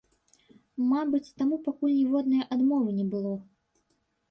[0.93, 3.37] Мабыць, таму пакуль ніводнай адмовы не было.